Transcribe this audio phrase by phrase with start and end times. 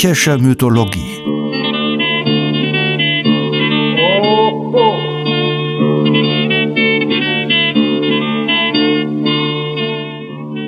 [0.00, 1.20] Griechische Mythologie.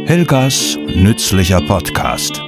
[0.07, 2.43] Helgas nützlicher Podcast.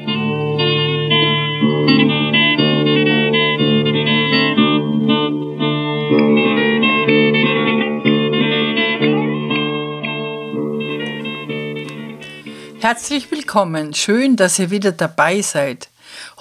[12.80, 15.88] Herzlich willkommen, schön, dass ihr wieder dabei seid.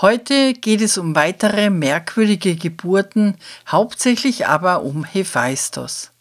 [0.03, 3.37] Heute geht es um weitere merkwürdige Geburten,
[3.69, 6.11] hauptsächlich aber um Hephaistos.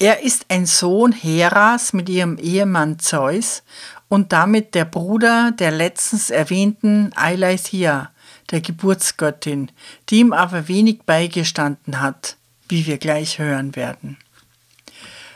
[0.00, 3.62] Er ist ein Sohn Heras mit ihrem Ehemann Zeus
[4.08, 8.10] und damit der Bruder der letztens erwähnten Eileithia,
[8.50, 9.70] der Geburtsgöttin,
[10.08, 12.36] die ihm aber wenig beigestanden hat,
[12.68, 14.18] wie wir gleich hören werden.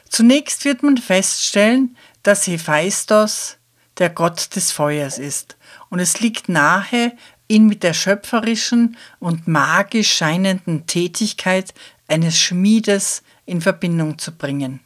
[0.09, 3.59] Zunächst wird man feststellen, dass Hephaistos
[3.99, 5.57] der Gott des Feuers ist.
[5.91, 7.13] Und es liegt nahe,
[7.49, 11.75] ihn mit der schöpferischen und magisch scheinenden Tätigkeit
[12.07, 14.81] eines Schmiedes in Verbindung zu bringen.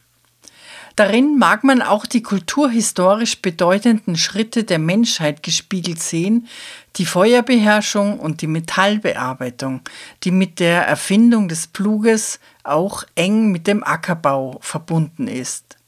[0.97, 6.49] Darin mag man auch die kulturhistorisch bedeutenden Schritte der Menschheit gespiegelt sehen,
[6.97, 9.81] die Feuerbeherrschung und die Metallbearbeitung,
[10.23, 15.79] die mit der Erfindung des Pluges auch eng mit dem Ackerbau verbunden ist.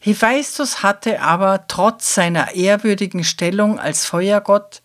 [0.00, 4.80] Hephaistos hatte aber trotz seiner ehrwürdigen Stellung als Feuergott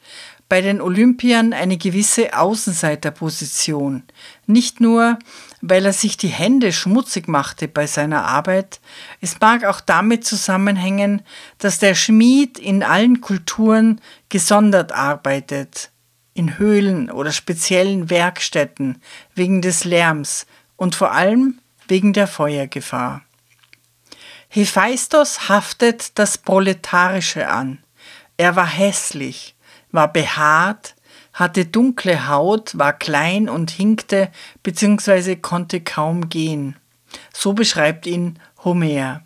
[0.54, 4.04] bei den Olympiern eine gewisse Außenseiterposition.
[4.46, 5.18] Nicht nur,
[5.62, 8.80] weil er sich die Hände schmutzig machte bei seiner Arbeit,
[9.20, 11.24] es mag auch damit zusammenhängen,
[11.58, 15.90] dass der Schmied in allen Kulturen gesondert arbeitet,
[16.36, 19.02] in Höhlen oder speziellen Werkstätten,
[19.34, 23.24] wegen des Lärms und vor allem wegen der Feuergefahr.
[24.50, 27.80] Hephaistos haftet das Proletarische an.
[28.38, 29.53] Er war hässlich,
[29.94, 30.96] war behaart,
[31.32, 34.30] hatte dunkle Haut, war klein und hinkte
[34.64, 35.38] bzw.
[35.38, 36.76] konnte kaum gehen.
[37.34, 39.22] So beschreibt ihn Homer.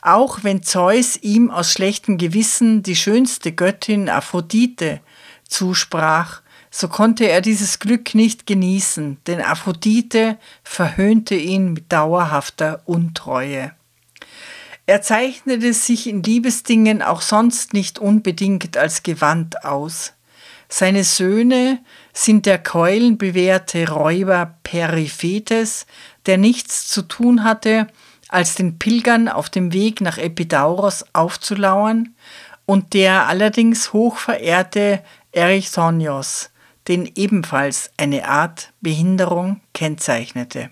[0.00, 5.00] Auch wenn Zeus ihm aus schlechtem Gewissen die schönste Göttin Aphrodite
[5.46, 6.40] zusprach,
[6.70, 13.72] so konnte er dieses Glück nicht genießen, denn Aphrodite verhöhnte ihn mit dauerhafter Untreue.
[14.90, 20.14] Er zeichnete sich in Liebesdingen auch sonst nicht unbedingt als gewandt aus.
[20.68, 21.78] Seine Söhne
[22.12, 25.86] sind der keulenbewehrte Räuber Periphetes,
[26.26, 27.86] der nichts zu tun hatte,
[28.30, 32.16] als den Pilgern auf dem Weg nach Epidauros aufzulauern,
[32.66, 36.50] und der allerdings hochverehrte Erichthonios,
[36.88, 40.70] den ebenfalls eine Art Behinderung kennzeichnete.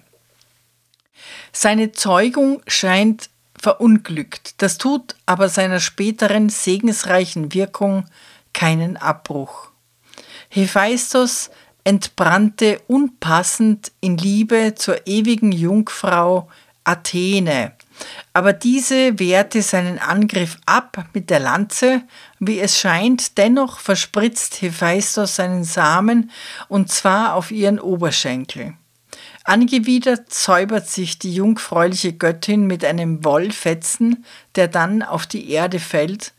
[1.52, 4.54] Seine Zeugung scheint verunglückt.
[4.62, 8.04] Das tut aber seiner späteren segensreichen Wirkung
[8.52, 9.70] keinen Abbruch.
[10.48, 11.50] Hephaistos
[11.84, 16.48] entbrannte unpassend in Liebe zur ewigen Jungfrau
[16.84, 17.72] Athene,
[18.32, 22.02] aber diese wehrte seinen Angriff ab mit der Lanze,
[22.38, 26.30] wie es scheint, dennoch verspritzt Hephaistos seinen Samen,
[26.68, 28.74] und zwar auf ihren Oberschenkel.
[29.48, 34.26] Angewidert säubert sich die jungfräuliche Göttin mit einem Wollfetzen,
[34.56, 36.34] der dann auf die Erde fällt,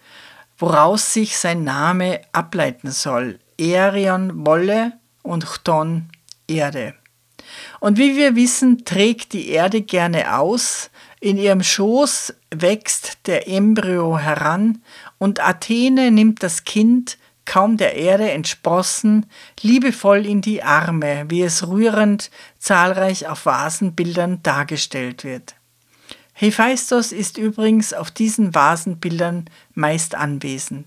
[0.59, 3.39] woraus sich sein Name ableiten soll.
[3.57, 4.93] Erion Wolle
[5.23, 6.09] und Chton
[6.47, 6.93] Erde.
[7.79, 14.17] Und wie wir wissen, trägt die Erde gerne aus, in ihrem Schoß wächst der Embryo
[14.17, 14.83] heran
[15.17, 17.17] und Athene nimmt das Kind
[17.49, 19.25] kaum der Erde entsprossen,
[19.61, 22.29] liebevoll in die Arme, wie es rührend
[22.59, 25.55] zahlreich auf Vasenbildern dargestellt wird.
[26.33, 30.85] Hephaistos ist übrigens auf diesen Vasenbildern meist anwesend.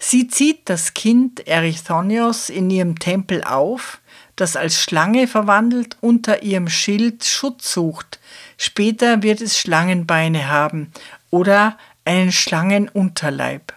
[0.00, 4.00] Sie zieht das Kind Erechthonios in ihrem Tempel auf,
[4.34, 8.18] das als Schlange verwandelt unter ihrem Schild Schutz sucht.
[8.58, 10.92] Später wird es Schlangenbeine haben
[11.30, 13.72] oder einen Schlangenunterleib.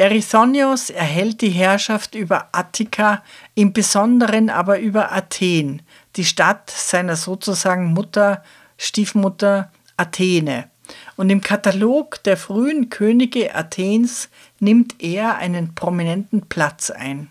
[0.00, 3.22] Erythonios erhält die Herrschaft über Attika,
[3.54, 5.82] im Besonderen aber über Athen,
[6.16, 8.42] die Stadt seiner sozusagen Mutter,
[8.78, 10.70] Stiefmutter Athene.
[11.16, 17.30] Und im Katalog der frühen Könige Athens nimmt er einen prominenten Platz ein.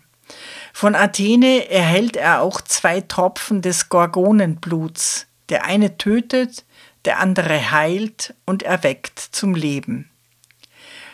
[0.72, 5.26] Von Athene erhält er auch zwei Tropfen des Gorgonenbluts.
[5.48, 6.64] Der eine tötet,
[7.04, 10.09] der andere heilt und erweckt zum Leben.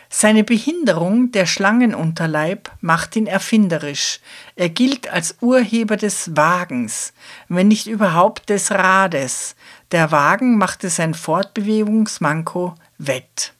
[0.09, 4.19] Seine Behinderung, der Schlangenunterleib, macht ihn erfinderisch.
[4.55, 7.13] Er gilt als Urheber des Wagens,
[7.49, 9.55] wenn nicht überhaupt des Rades.
[9.91, 13.53] Der Wagen machte sein Fortbewegungsmanko wett.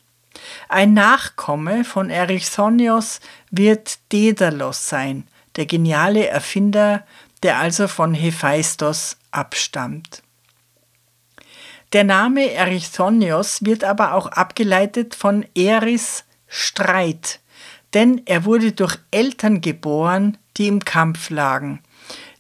[0.70, 3.20] Ein Nachkomme von Erichthonios
[3.52, 5.28] wird Daedalus sein,
[5.58, 7.06] der geniale Erfinder,
[7.44, 10.24] der also von Hephaistos abstammt.
[11.94, 17.40] Der Name Erichthonios wird aber auch abgeleitet von Eris Streit,
[17.94, 21.82] denn er wurde durch Eltern geboren, die im Kampf lagen.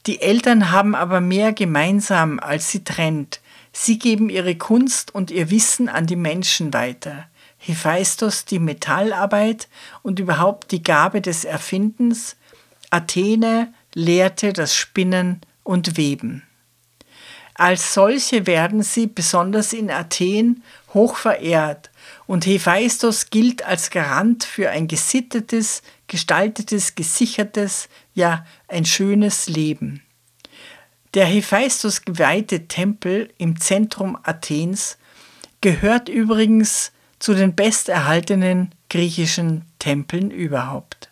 [0.05, 3.41] Die Eltern haben aber mehr gemeinsam, als sie trennt.
[3.73, 7.27] Sie geben ihre Kunst und ihr Wissen an die Menschen weiter.
[7.57, 9.67] Hephaistos die Metallarbeit
[10.03, 12.37] und überhaupt die Gabe des Erfindens,
[12.89, 16.43] Athene lehrte das Spinnen und Weben.
[17.55, 20.63] Als solche werden sie besonders in Athen
[20.93, 21.89] hoch verehrt
[22.27, 30.03] und Hephaistos gilt als Garant für ein gesittetes, gestaltetes, gesichertes, ja ein schönes Leben.
[31.13, 34.97] Der Hephaistos geweihte Tempel im Zentrum Athens
[35.61, 41.09] gehört übrigens zu den besterhaltenen griechischen Tempeln überhaupt.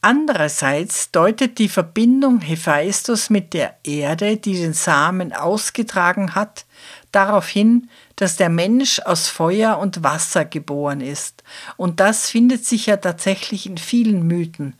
[0.00, 6.66] Andererseits deutet die Verbindung Hephaistos mit der Erde, die den Samen ausgetragen hat,
[7.12, 7.88] darauf hin,
[8.22, 11.42] dass der Mensch aus Feuer und Wasser geboren ist.
[11.76, 14.76] Und das findet sich ja tatsächlich in vielen Mythen.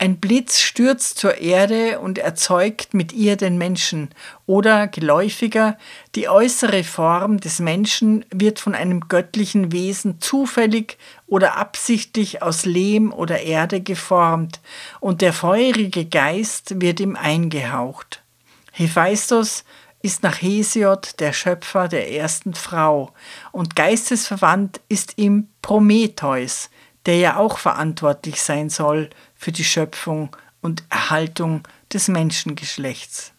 [0.00, 4.08] Ein Blitz stürzt zur Erde und erzeugt mit ihr den Menschen.
[4.44, 5.78] Oder geläufiger,
[6.16, 10.98] die äußere Form des Menschen wird von einem göttlichen Wesen zufällig
[11.28, 14.58] oder absichtlich aus Lehm oder Erde geformt
[14.98, 18.24] und der feurige Geist wird ihm eingehaucht.
[18.72, 19.62] Hephaistos
[20.02, 23.12] ist nach Hesiod der Schöpfer der ersten Frau
[23.52, 26.70] und geistesverwandt ist ihm Prometheus,
[27.06, 33.32] der ja auch verantwortlich sein soll für die Schöpfung und Erhaltung des Menschengeschlechts.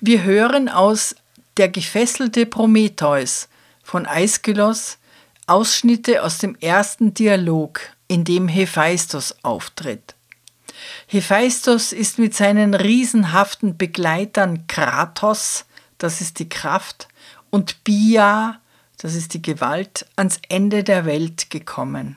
[0.00, 1.14] Wir hören aus
[1.56, 3.48] Der gefesselte Prometheus
[3.82, 4.98] von Aeschylus
[5.46, 10.14] Ausschnitte aus dem ersten Dialog, in dem Hephaistos auftritt.
[11.06, 15.66] Hephaistos ist mit seinen riesenhaften Begleitern Kratos,
[15.98, 17.08] das ist die Kraft,
[17.50, 18.60] und Bia,
[18.98, 22.16] das ist die Gewalt, ans Ende der Welt gekommen.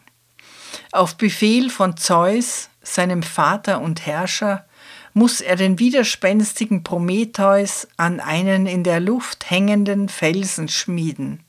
[0.92, 4.65] Auf Befehl von Zeus, seinem Vater und Herrscher,
[5.13, 11.44] muss er den widerspenstigen Prometheus an einen in der Luft hängenden Felsen schmieden.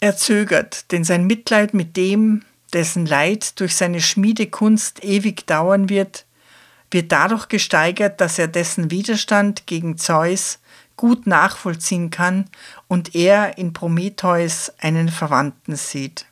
[0.00, 2.44] Er zögert, denn sein Mitleid mit dem,
[2.74, 6.26] dessen Leid durch seine Schmiedekunst ewig dauern wird,
[6.90, 10.58] wird dadurch gesteigert, dass er dessen Widerstand gegen Zeus
[10.96, 12.48] gut nachvollziehen kann
[12.88, 16.26] und er in Prometheus einen Verwandten sieht.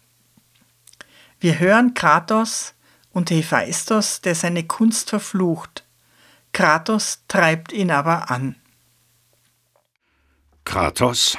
[1.41, 2.75] Wir hören Kratos
[3.12, 5.85] und Hephaistos, der seine Kunst verflucht.
[6.53, 8.56] Kratos treibt ihn aber an.
[10.65, 11.37] Kratos,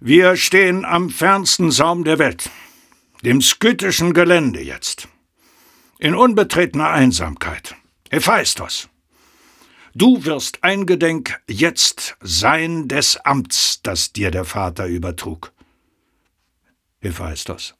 [0.00, 2.48] wir stehen am fernsten Saum der Welt,
[3.22, 5.08] dem skytischen Gelände jetzt,
[5.98, 7.74] in unbetretener Einsamkeit.
[8.10, 8.88] Hephaistos,
[9.94, 15.52] du wirst eingedenk jetzt sein des Amts, das dir der Vater übertrug.
[17.00, 17.74] Hephaistos,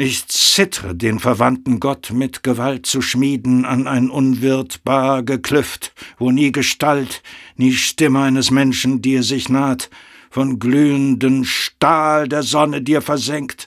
[0.00, 6.52] ich zittre, den verwandten Gott mit Gewalt zu schmieden an ein unwirtbar Geklüft, wo nie
[6.52, 7.20] Gestalt,
[7.56, 9.90] nie Stimme eines Menschen dir sich naht,
[10.30, 13.66] von glühenden Stahl der Sonne dir versenkt,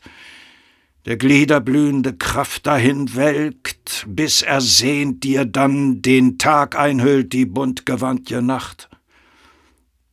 [1.05, 8.89] der gliederblühende Kraft dahin welkt, bis ersehnt dir dann den Tag einhüllt die buntgewandte Nacht.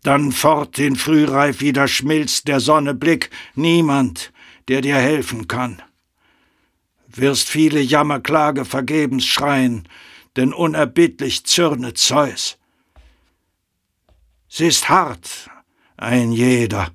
[0.03, 4.33] Dann fort den Frühreif wieder schmilzt der Sonne Blick, niemand,
[4.69, 5.83] der dir helfen kann
[7.09, 9.89] wirst viele Jammerklage vergebens schreien,
[10.37, 12.59] denn unerbittlich zürnet Zeus.
[14.49, 15.51] Sie ist hart,
[15.97, 16.91] ein jeder,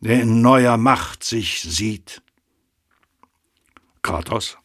[0.00, 2.22] der in neuer Macht sich sieht.
[4.06, 4.56] Kratos.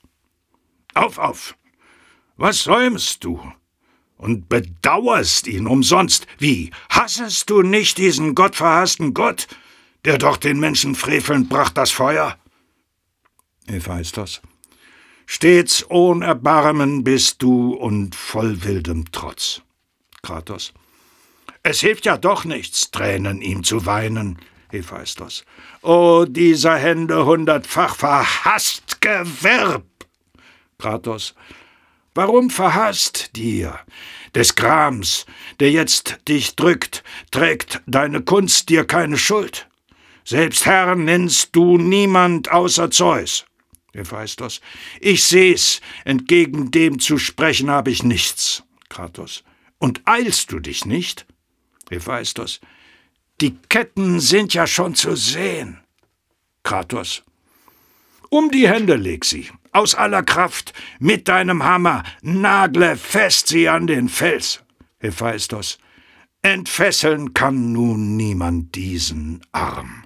[0.93, 1.57] Auf, auf!
[2.37, 3.41] Was säumst du?
[4.15, 6.27] Und bedauerst ihn umsonst.
[6.37, 6.69] Wie?
[6.91, 9.47] Hassest du nicht diesen gottverhassten Gott,
[10.05, 12.37] der doch den Menschen frevelnd bracht das Feuer?
[13.67, 14.43] Hephaistos.
[15.25, 19.63] Stets ohn Erbarmen bist du und voll wildem Trotz.
[20.21, 20.71] Kratos.
[21.63, 24.37] Es hilft ja doch nichts, Tränen ihm zu weinen.
[24.71, 25.45] Hephaistos.
[25.81, 29.85] O dieser Hände hundertfach verhasst Gewirb!
[30.77, 31.35] Kratos.
[32.13, 33.79] Warum verhasst dir?
[34.33, 35.25] Des Grams,
[35.59, 39.67] der jetzt dich drückt, trägt deine Kunst dir keine Schuld.
[40.23, 43.45] Selbst Herr nennst du niemand außer Zeus.
[43.93, 44.61] Hephaistos.
[44.99, 48.63] Ich seh's, entgegen dem zu sprechen habe ich nichts.
[48.89, 49.43] Kratos.
[49.79, 51.25] Und eilst du dich nicht?
[51.89, 52.61] Hephaistos.
[53.41, 55.79] Die Ketten sind ja schon zu sehen.
[56.61, 57.23] Kratos.
[58.29, 63.87] Um die Hände leg sie, aus aller Kraft, mit deinem Hammer, nagle fest sie an
[63.87, 64.63] den Fels.
[64.99, 65.79] Hephaistos.
[66.43, 70.05] Entfesseln kann nun niemand diesen Arm.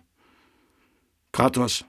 [1.34, 1.84] Kratos.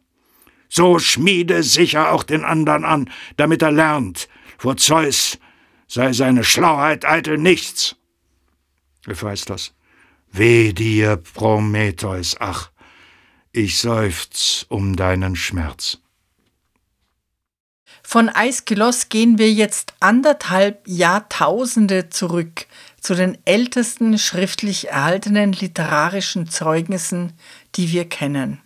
[0.68, 5.38] So schmiede sicher auch den andern an, damit er lernt, vor Zeus
[5.86, 7.94] sei seine Schlauheit eitel nichts.
[9.06, 9.75] Hephaistos.
[10.37, 12.71] Weh dir, Prometheus, ach,
[13.52, 15.97] ich seufz um deinen Schmerz.
[18.02, 22.66] Von Aeschylus gehen wir jetzt anderthalb Jahrtausende zurück
[23.00, 27.33] zu den ältesten schriftlich erhaltenen literarischen Zeugnissen,
[27.76, 28.61] die wir kennen.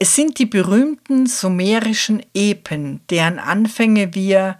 [0.00, 4.58] Es sind die berühmten sumerischen Epen, deren Anfänge wir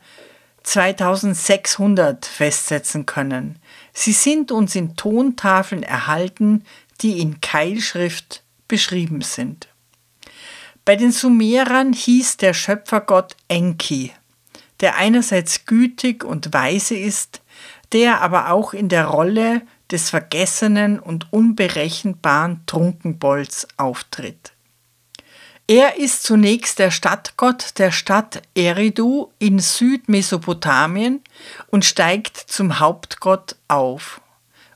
[0.63, 3.59] 2600 festsetzen können.
[3.93, 6.65] Sie sind uns in Tontafeln erhalten,
[7.01, 9.69] die in Keilschrift beschrieben sind.
[10.85, 14.13] Bei den Sumerern hieß der Schöpfergott Enki,
[14.81, 17.41] der einerseits gütig und weise ist,
[17.93, 24.52] der aber auch in der Rolle des vergessenen und unberechenbaren Trunkenbolds auftritt.
[25.75, 31.23] Er ist zunächst der Stadtgott der Stadt Eridu in Südmesopotamien
[31.69, 34.21] und steigt zum Hauptgott auf.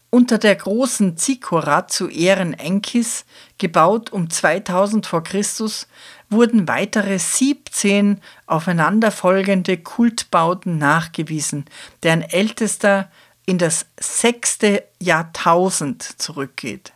[0.09, 3.27] Unter der großen Zikora zu Ehren Enkis,
[3.59, 5.21] gebaut um 2000 v.
[5.21, 5.45] Chr.,
[6.31, 11.67] wurden weitere 17 aufeinanderfolgende Kultbauten nachgewiesen,
[12.05, 13.11] deren ältester
[13.45, 16.95] in das sechste Jahrtausend zurückgeht.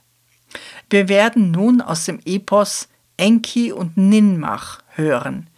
[0.89, 2.89] Wir werden nun aus dem Epos
[3.21, 5.49] Enki und Ninmach hören.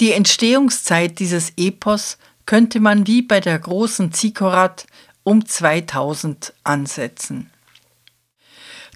[0.00, 4.86] Die Entstehungszeit dieses Epos könnte man wie bei der großen Zikorat
[5.22, 7.48] um 2000 ansetzen.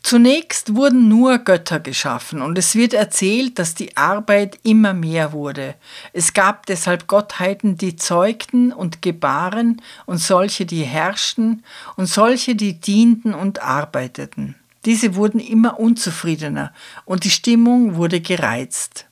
[0.02, 5.74] Zunächst wurden nur Götter geschaffen und es wird erzählt, dass die Arbeit immer mehr wurde.
[6.12, 11.64] Es gab deshalb Gottheiten, die zeugten und gebaren und solche, die herrschten
[11.96, 14.56] und solche, die dienten und arbeiteten.
[14.86, 16.72] Diese wurden immer unzufriedener
[17.04, 19.06] und die Stimmung wurde gereizt.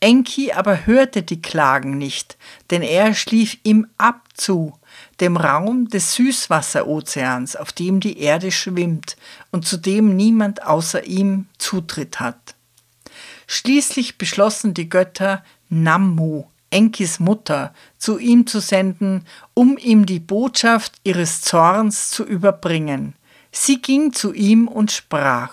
[0.00, 2.36] Enki aber hörte die Klagen nicht,
[2.70, 4.74] denn er schlief im Abzu,
[5.20, 9.16] dem Raum des Süßwasserozeans, auf dem die Erde schwimmt
[9.50, 12.54] und zu dem niemand außer ihm Zutritt hat.
[13.46, 20.94] Schließlich beschlossen die Götter Nammu, Enkis Mutter, zu ihm zu senden, um ihm die Botschaft
[21.04, 23.14] ihres Zorns zu überbringen.
[23.56, 25.52] Sie ging zu ihm und sprach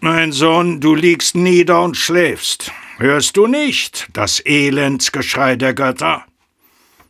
[0.00, 2.72] Mein Sohn, du liegst nieder und schläfst.
[2.98, 6.26] Hörst du nicht das Elendsgeschrei der Götter?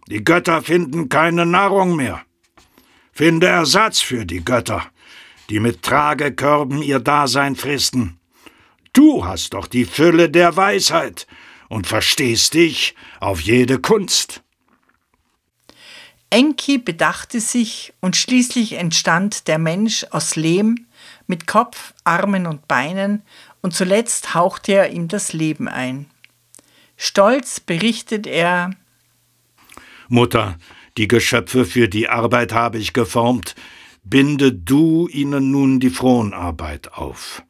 [0.09, 2.21] Die Götter finden keine Nahrung mehr.
[3.11, 4.85] Finde Ersatz für die Götter,
[5.49, 8.19] die mit Tragekörben ihr Dasein fristen.
[8.93, 11.27] Du hast doch die Fülle der Weisheit
[11.71, 14.44] und verstehst dich auf jede Kunst.
[16.35, 20.87] Enki bedachte sich und schließlich entstand der Mensch aus Lehm
[21.29, 23.23] mit Kopf, Armen und Beinen
[23.63, 26.07] und zuletzt hauchte er ihm das Leben ein.
[26.97, 28.71] Stolz berichtet er
[30.09, 30.59] Mutter,
[30.97, 33.55] die Geschöpfe für die Arbeit habe ich geformt,
[34.03, 37.45] binde du ihnen nun die Fronarbeit auf,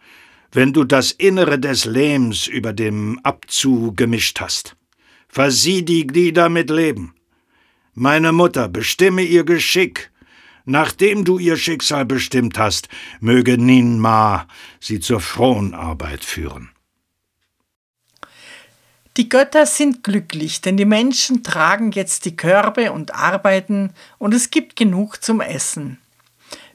[0.52, 4.76] wenn du das Innere des Lehms über dem Abzu gemischt hast.
[5.26, 7.13] Versieh die Glieder mit Leben.
[7.94, 10.10] Meine Mutter, bestimme ihr Geschick,
[10.66, 12.88] Nachdem du ihr Schicksal bestimmt hast,
[13.20, 14.46] möge Ninma
[14.80, 16.70] sie zur Fronarbeit führen.
[19.16, 24.50] Die Götter sind glücklich, denn die Menschen tragen jetzt die Körbe und arbeiten und es
[24.50, 25.98] gibt genug zum Essen.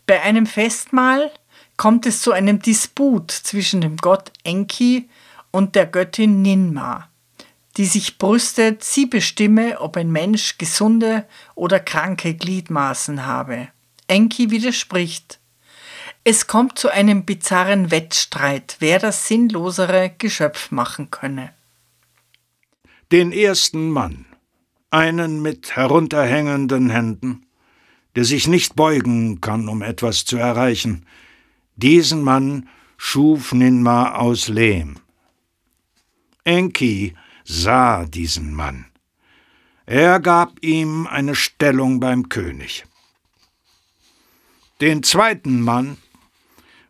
[0.06, 1.32] Bei einem Festmahl
[1.76, 5.10] kommt es zu einem Disput zwischen dem Gott Enki
[5.52, 7.09] und der Göttin Ninma,
[7.78, 13.70] die sich brüstet, sie bestimme, ob ein Mensch gesunde oder kranke Gliedmaßen habe.
[14.08, 15.40] Enki widerspricht.
[16.24, 21.54] Es kommt zu einem bizarren Wettstreit, wer das sinnlosere Geschöpf machen könne.
[23.12, 24.26] Den ersten Mann,
[24.92, 27.46] einen mit herunterhängenden Händen,
[28.16, 31.06] der sich nicht beugen kann, um etwas zu erreichen,
[31.76, 34.98] diesen Mann schuf Ninma aus Lehm.
[36.44, 37.16] Enki
[37.50, 38.86] sah diesen Mann.
[39.88, 42.86] Er gab ihm eine Stellung beim König.
[44.82, 45.98] Den zweiten Mann,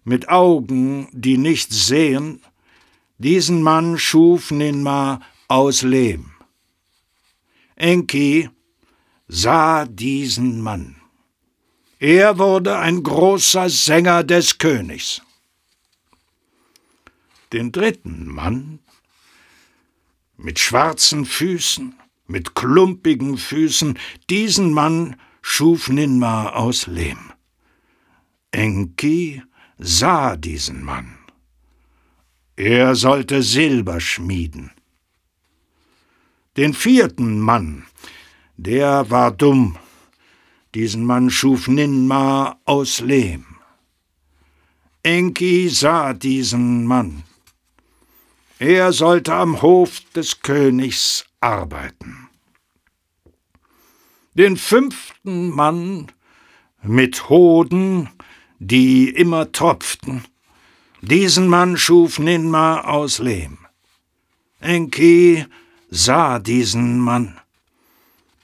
[0.04, 2.42] mit Augen, die nicht sehen,
[3.20, 6.32] diesen Mann schuf Ninma aus Lehm.
[7.78, 8.50] Enki
[9.30, 10.98] sah diesen Mann.
[12.00, 15.22] Er wurde ein großer Sänger des Königs.
[17.54, 18.80] Den dritten Mann
[20.40, 21.96] mit schwarzen Füßen,
[22.28, 27.34] mit klumpigen Füßen, diesen Mann schuf Ninma aus Lehm.
[28.52, 29.44] Enki
[29.78, 31.18] sah diesen Mann.
[32.56, 34.72] Er sollte Silber schmieden.
[36.56, 37.86] Den vierten Mann,
[38.58, 39.78] der war dumm.
[40.74, 43.46] Diesen Mann schuf Ninma aus Lehm.
[45.04, 47.24] Enki sah diesen Mann.
[48.60, 52.28] Er sollte am Hof des Königs arbeiten.
[54.34, 56.12] Den fünften Mann
[56.84, 58.10] mit Hoden,
[58.60, 60.26] die immer tropften,
[61.02, 63.60] diesen Mann schuf Ninma aus Lehm.
[64.60, 65.46] Enki
[65.90, 67.40] sah diesen Mann.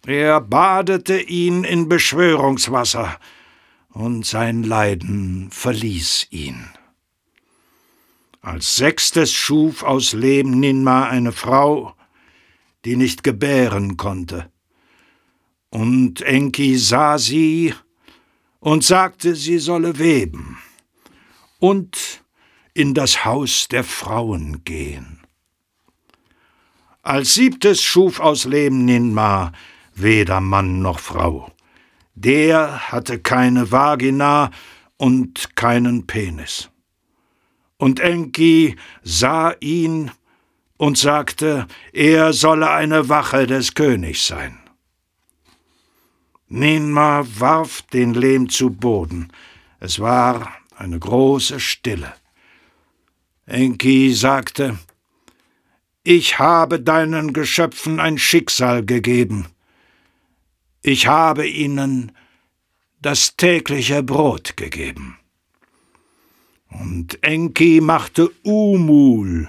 [0.06, 3.20] Er badete ihn in Beschwörungswasser,
[3.90, 6.70] und sein Leiden verließ ihn.
[8.46, 11.96] Als sechstes schuf aus Lehm Ninma eine Frau,
[12.86, 14.52] die nicht gebären konnte.
[15.72, 17.74] Und Enki sah sie
[18.60, 20.60] und sagte, sie solle weben
[21.58, 22.24] und
[22.76, 25.22] in das Haus der Frauen gehen.
[27.02, 29.54] Als siebtes schuf aus Lehm Ninma
[29.96, 31.52] weder Mann noch Frau.
[32.14, 34.52] Der hatte keine Vagina
[34.98, 36.70] und keinen Penis.
[37.86, 40.12] Und Enki sah ihn
[40.78, 44.58] und sagte, er solle eine Wache des Königs sein.
[46.48, 49.32] Ninma warf den Lehm zu Boden.
[49.80, 52.14] Es war eine große Stille.
[53.46, 54.80] Enki sagte,
[56.04, 59.48] Ich habe deinen Geschöpfen ein Schicksal gegeben
[60.88, 62.12] ich habe ihnen
[63.02, 65.18] das tägliche Brot gegeben.
[66.80, 69.48] Und Enki machte Umul.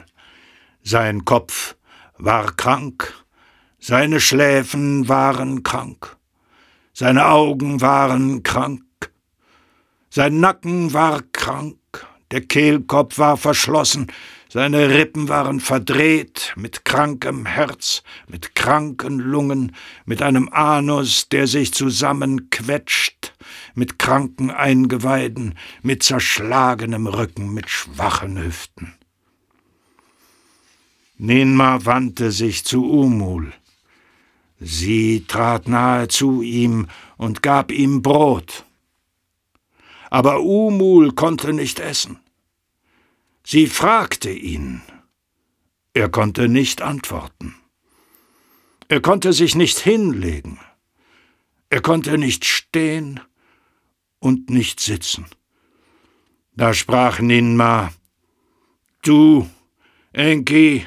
[0.83, 1.77] Sein Kopf
[2.19, 3.13] war krank,
[3.81, 6.17] seine Schläfen waren krank,
[6.93, 8.85] seine Augen waren krank,
[10.09, 11.79] sein Nacken war krank,
[12.31, 14.07] der Kehlkopf war verschlossen,
[14.49, 21.75] seine Rippen waren verdreht, mit krankem Herz, mit kranken Lungen, mit einem Anus, der sich
[21.75, 23.35] zusammenquetscht,
[23.77, 28.95] mit kranken Eingeweiden, mit zerschlagenem Rücken, mit schwachen Hüften.
[31.19, 33.53] Ninma wandte sich zu Umul.
[34.59, 38.65] Sie trat nahe zu ihm und gab ihm Brot.
[40.09, 42.19] Aber Umul konnte nicht essen.
[43.45, 44.81] Sie fragte ihn.
[45.93, 47.55] Er konnte nicht antworten.
[48.89, 50.59] Er konnte sich nicht hinlegen.
[51.69, 53.21] Er konnte nicht stehen
[54.19, 55.27] und nicht sitzen.
[56.55, 57.93] Da sprach Ninma,
[59.03, 59.49] Du,
[60.13, 60.87] Enki,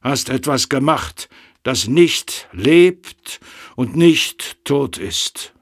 [0.00, 1.28] hast etwas gemacht,
[1.62, 3.40] das nicht lebt
[3.76, 5.52] und nicht tot ist.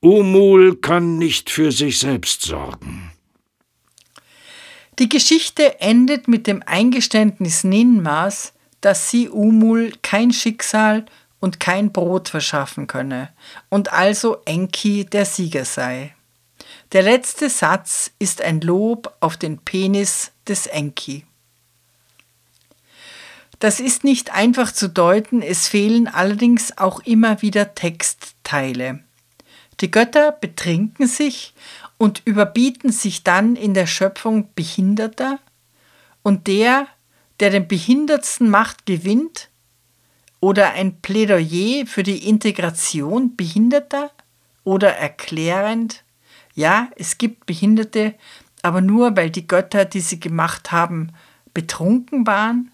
[0.00, 3.12] Umul kann nicht für sich selbst sorgen.
[4.98, 11.06] Die Geschichte endet mit dem Eingeständnis Ninmas, dass sie Umul kein Schicksal
[11.42, 13.28] und kein Brot verschaffen könne
[13.68, 16.14] und also Enki der Sieger sei.
[16.92, 21.26] Der letzte Satz ist ein Lob auf den Penis des Enki.
[23.58, 29.00] Das ist nicht einfach zu deuten, es fehlen allerdings auch immer wieder Textteile.
[29.80, 31.54] Die Götter betrinken sich
[31.98, 35.40] und überbieten sich dann in der Schöpfung Behinderter
[36.22, 36.86] und der,
[37.40, 39.48] der den Behindertsten macht, gewinnt?
[40.42, 44.10] Oder ein Plädoyer für die Integration Behinderter?
[44.64, 46.02] Oder erklärend,
[46.54, 48.14] ja, es gibt Behinderte,
[48.60, 51.12] aber nur weil die Götter, die sie gemacht haben,
[51.54, 52.72] betrunken waren?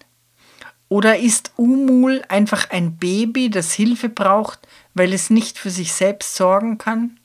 [0.87, 6.35] Oder ist Umul einfach ein Baby, das Hilfe braucht, weil es nicht für sich selbst
[6.35, 7.19] sorgen kann?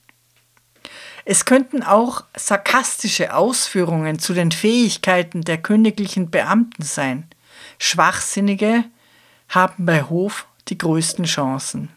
[1.24, 7.28] Es könnten auch sarkastische Ausführungen zu den Fähigkeiten der königlichen Beamten sein.
[7.78, 8.84] Schwachsinnige
[9.48, 11.90] haben bei Hof die größten Chancen.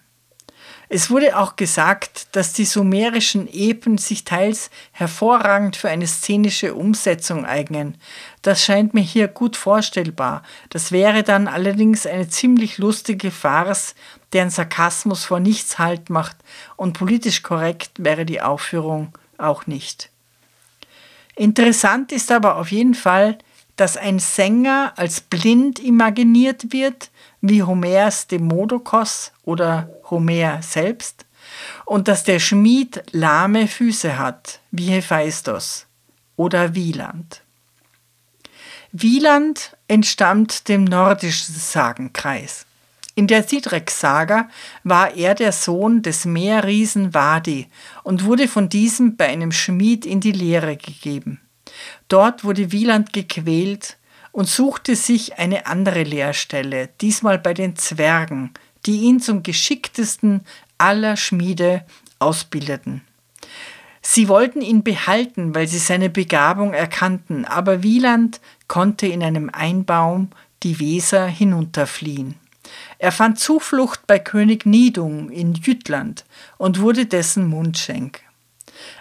[0.89, 7.45] Es wurde auch gesagt, dass die sumerischen Epen sich teils hervorragend für eine szenische Umsetzung
[7.45, 7.97] eignen.
[8.41, 10.43] Das scheint mir hier gut vorstellbar.
[10.69, 13.95] Das wäre dann allerdings eine ziemlich lustige Farce,
[14.31, 16.37] deren Sarkasmus vor nichts Halt macht,
[16.77, 20.09] und politisch korrekt wäre die Aufführung auch nicht.
[21.35, 23.37] Interessant ist aber auf jeden Fall,
[23.77, 27.09] dass ein Sänger als blind imaginiert wird,
[27.41, 31.25] wie Homers Demodokos oder Homer selbst,
[31.85, 35.85] und dass der Schmied lahme Füße hat, wie Hephaistos
[36.35, 37.41] oder Wieland.
[38.91, 42.65] Wieland entstammt dem nordischen Sagenkreis.
[43.15, 44.49] In der Sidrek-Saga
[44.83, 47.67] war er der Sohn des Meerriesen Wadi
[48.03, 51.41] und wurde von diesem bei einem Schmied in die Lehre gegeben.
[52.07, 53.97] Dort wurde Wieland gequält
[54.31, 58.51] und suchte sich eine andere Lehrstelle, diesmal bei den Zwergen,
[58.85, 60.41] die ihn zum geschicktesten
[60.77, 61.83] aller Schmiede
[62.19, 63.01] ausbildeten.
[64.01, 70.29] Sie wollten ihn behalten, weil sie seine Begabung erkannten, aber Wieland konnte in einem Einbaum
[70.63, 72.35] die Weser hinunterfliehen.
[72.99, 76.25] Er fand Zuflucht bei König Nidung in Jütland
[76.57, 78.21] und wurde dessen Mundschenk.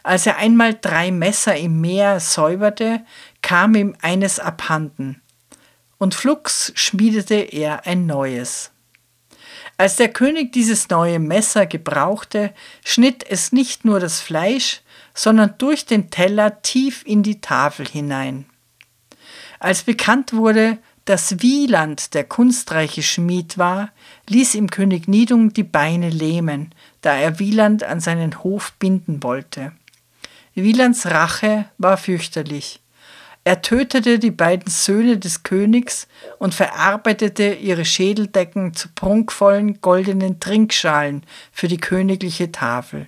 [0.03, 3.05] Als er einmal drei Messer im Meer säuberte,
[3.43, 5.23] kam ihm eines abhanden,
[5.99, 8.71] und flugs schmiedete er ein neues.
[9.79, 14.81] Als der König dieses neue Messer gebrauchte, schnitt es nicht nur das Fleisch,
[15.15, 18.47] sondern durch den Teller tief in die Tafel hinein.
[19.59, 23.91] Als bekannt wurde, dass Wieland der kunstreiche Schmied war,
[24.29, 26.75] ließ ihm König Nidung die Beine lähmen,
[27.07, 29.71] da er Wieland an seinen Hof binden wollte.
[30.57, 32.81] Wielands Rache war fürchterlich.
[33.45, 36.09] Er tötete die beiden Söhne des Königs
[36.41, 43.07] und verarbeitete ihre Schädeldecken zu prunkvollen goldenen Trinkschalen für die königliche Tafel.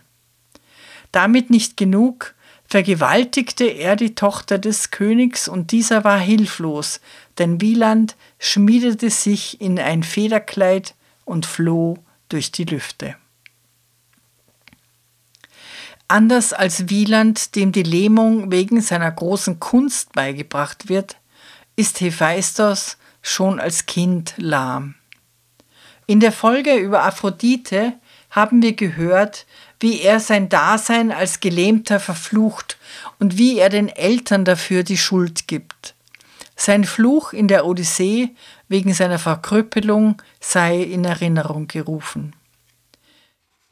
[1.11, 7.01] Damit nicht genug, vergewaltigte er die Tochter des Königs und dieser war hilflos,
[7.39, 13.17] denn Wieland schmiedete sich in ein Federkleid und floh durch die Lüfte.
[16.11, 21.19] Anders als Wieland, dem die Lähmung wegen seiner großen Kunst beigebracht wird,
[21.77, 24.95] ist Hephaistos schon als Kind lahm.
[26.07, 27.93] In der Folge über Aphrodite
[28.31, 29.45] haben wir gehört,
[29.81, 32.79] wie er sein Dasein als Gelähmter verflucht
[33.19, 35.95] und wie er den Eltern dafür die Schuld gibt.
[36.57, 38.31] Sein Fluch in der Odyssee
[38.69, 42.35] wegen seiner Verkrüppelung sei in Erinnerung gerufen.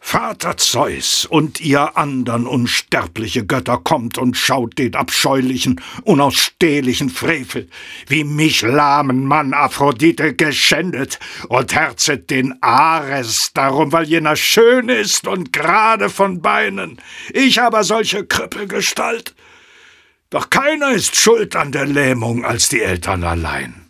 [0.08, 7.68] Vater Zeus und ihr andern unsterbliche Götter kommt und schaut den abscheulichen, unausstehlichen Frevel,
[8.06, 15.26] wie mich lahmen Mann Aphrodite geschändet und herzet den Ares darum, weil jener schön ist
[15.26, 17.02] und gerade von Beinen,
[17.34, 19.34] ich aber solche Krüppelgestalt.
[20.30, 23.88] Doch keiner ist schuld an der Lähmung als die Eltern allein.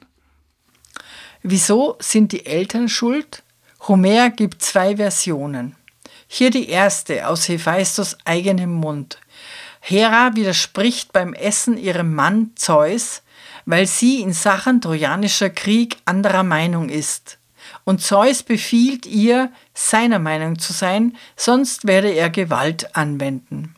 [1.43, 3.43] Wieso sind die Eltern schuld?
[3.87, 5.77] Homer gibt zwei Versionen.
[6.29, 9.19] Hier die erste aus Hephaistos eigenem Mund.
[9.81, 13.23] Hera widerspricht beim Essen ihrem Mann Zeus,
[13.67, 17.39] weil sie in Sachen trojanischer Krieg anderer Meinung ist.
[17.85, 23.75] Und Zeus befiehlt ihr, seiner Meinung zu sein, sonst werde er Gewalt anwenden.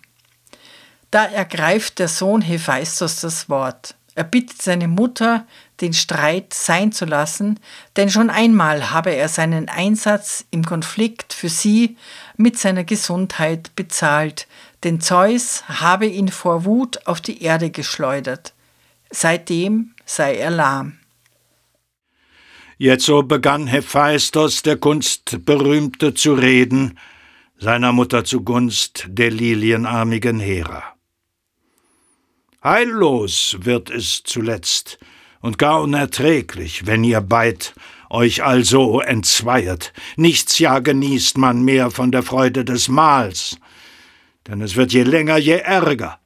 [1.10, 3.94] Da ergreift der Sohn Hephaistos das Wort.
[4.14, 5.46] Er bittet seine Mutter,
[5.80, 7.60] den Streit sein zu lassen,
[7.96, 11.96] denn schon einmal habe er seinen Einsatz im Konflikt für sie
[12.38, 14.46] mit seiner Gesundheit bezahlt,
[14.84, 18.54] denn Zeus habe ihn vor Wut auf die Erde geschleudert.
[19.10, 20.98] Seitdem sei er lahm.
[22.78, 26.96] Jetzo begann Hephaistos, der Kunstberühmte, zu reden,
[27.58, 30.94] seiner Mutter zugunst der lilienarmigen Hera.
[32.62, 34.98] Heillos wird es zuletzt
[35.40, 37.74] und gar unerträglich, wenn ihr beid
[38.10, 39.92] euch also entzweiet.
[40.16, 43.58] Nichts ja genießt man mehr von der Freude des Mahls,
[44.46, 46.18] denn es wird je länger, je ärger.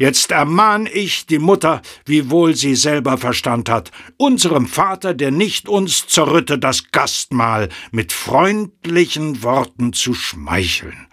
[0.00, 6.06] Jetzt ermahn ich die Mutter, wiewohl sie selber Verstand hat, unserem Vater, der nicht uns
[6.06, 11.06] zerrütte, das Gastmahl mit freundlichen Worten zu schmeicheln.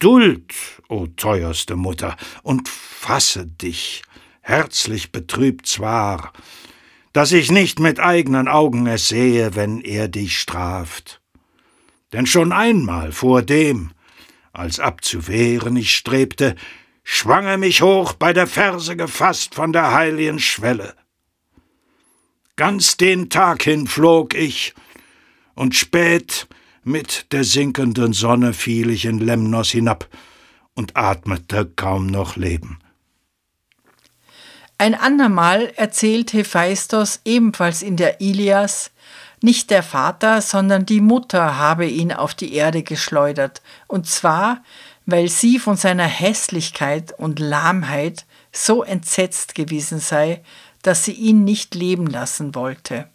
[0.00, 0.52] Duld,
[0.88, 4.02] o teuerste Mutter, und fasse dich,
[4.40, 6.32] herzlich betrübt zwar,
[7.12, 11.20] dass ich nicht mit eigenen Augen es sehe, wenn er dich straft.
[12.12, 13.92] Denn schon einmal vor dem,
[14.52, 16.56] als abzuwehren ich strebte,
[17.04, 20.94] schwang er mich hoch bei der Ferse gefasst von der heiligen Schwelle.
[22.56, 24.74] Ganz den Tag hin flog ich,
[25.54, 26.48] und spät
[26.84, 30.08] mit der sinkenden Sonne fiel ich in Lemnos hinab
[30.74, 32.78] und atmete kaum noch Leben.
[34.78, 38.90] Ein andermal erzählt Hephaistos ebenfalls in der Ilias,
[39.40, 44.62] nicht der Vater, sondern die Mutter habe ihn auf die Erde geschleudert, und zwar,
[45.04, 50.42] weil sie von seiner Hässlichkeit und Lahmheit so entsetzt gewesen sei,
[50.82, 53.08] dass sie ihn nicht leben lassen wollte.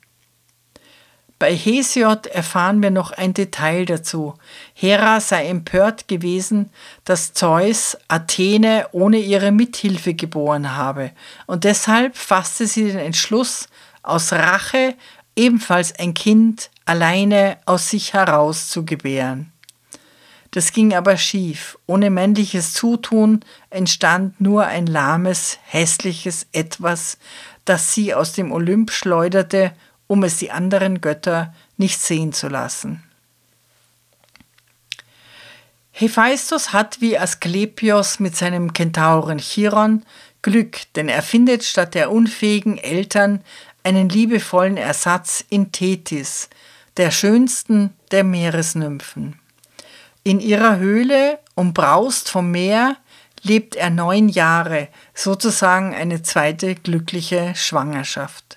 [1.39, 4.33] Bei Hesiod erfahren wir noch ein Detail dazu.
[4.73, 6.71] Hera sei empört gewesen,
[7.05, 11.11] dass Zeus Athene ohne ihre Mithilfe geboren habe,
[11.45, 13.67] und deshalb fasste sie den Entschluss,
[14.01, 14.95] aus Rache
[15.35, 19.51] ebenfalls ein Kind alleine aus sich heraus zu gebären.
[20.51, 21.77] Das ging aber schief.
[21.85, 27.19] Ohne männliches Zutun entstand nur ein lahmes, hässliches Etwas,
[27.65, 29.73] das sie aus dem Olymp schleuderte
[30.07, 33.03] um es die anderen Götter nicht sehen zu lassen.
[35.91, 40.05] Hephaistos hat wie Asklepios mit seinem Kentauren Chiron
[40.43, 43.41] Glück, denn er findet statt der unfähigen Eltern
[43.83, 46.49] einen liebevollen Ersatz in Tethys,
[46.97, 49.39] der schönsten der Meeresnymphen.
[50.23, 52.97] In ihrer Höhle, umbraust vom Meer,
[53.41, 58.56] lebt er neun Jahre, sozusagen eine zweite glückliche Schwangerschaft.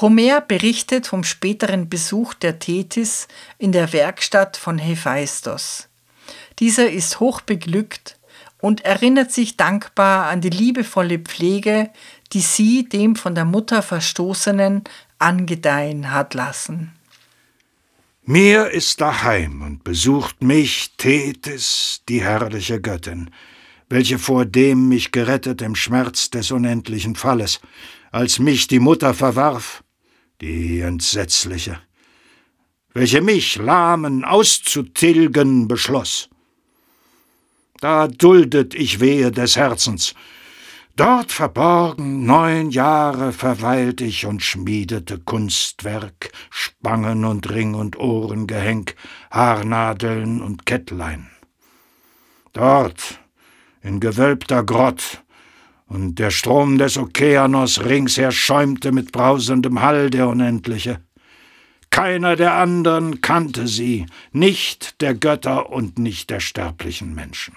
[0.00, 3.26] Homer berichtet vom späteren Besuch der Tethys
[3.58, 5.88] in der Werkstatt von Hephaistos.
[6.60, 8.16] Dieser ist hochbeglückt
[8.60, 11.90] und erinnert sich dankbar an die liebevolle Pflege,
[12.32, 14.84] die sie dem von der Mutter Verstoßenen
[15.18, 16.92] angedeihen hat lassen.
[18.24, 23.30] Mir ist daheim und besucht mich Tethys, die herrliche Göttin,
[23.88, 27.60] welche vor dem mich gerettet im Schmerz des unendlichen Falles,
[28.12, 29.82] als mich die Mutter verwarf,
[30.40, 31.80] die entsetzliche,
[32.94, 36.28] welche mich lahmen auszutilgen beschloss.
[37.80, 40.14] Da duldet ich Wehe des Herzens.
[40.96, 48.96] Dort verborgen neun Jahre verweilt ich und schmiedete Kunstwerk, Spangen und Ring und Ohrengehenk,
[49.30, 51.30] Haarnadeln und Kettlein.
[52.52, 53.20] Dort,
[53.80, 55.22] in gewölbter Grott,
[55.88, 61.00] und der Strom des Okeanos ringsher schäumte mit brausendem Hall der Unendliche.
[61.90, 67.56] Keiner der anderen kannte sie, nicht der Götter und nicht der sterblichen Menschen,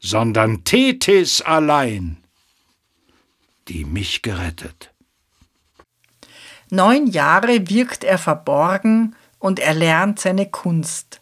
[0.00, 2.16] sondern Tethys allein,
[3.68, 4.90] die mich gerettet.
[6.70, 11.21] Neun Jahre wirkt er verborgen und erlernt seine Kunst.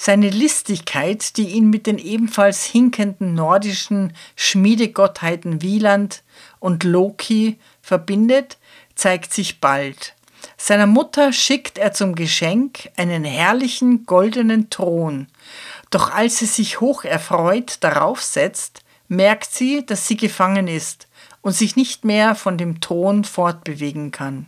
[0.00, 6.22] Seine Listigkeit, die ihn mit den ebenfalls hinkenden nordischen Schmiedegottheiten Wieland
[6.60, 8.58] und Loki verbindet,
[8.94, 10.14] zeigt sich bald.
[10.56, 15.26] Seiner Mutter schickt er zum Geschenk einen herrlichen goldenen Thron.
[15.90, 21.08] Doch als sie sich hoch erfreut darauf setzt, merkt sie, dass sie gefangen ist
[21.42, 24.46] und sich nicht mehr von dem Thron fortbewegen kann.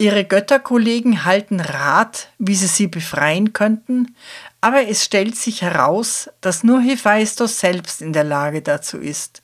[0.00, 4.16] Ihre Götterkollegen halten Rat, wie sie sie befreien könnten,
[4.62, 9.42] aber es stellt sich heraus, dass nur Hephaistos selbst in der Lage dazu ist.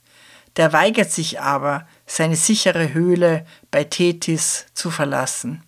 [0.57, 5.63] Der weigert sich aber, seine sichere Höhle bei Tethys zu verlassen.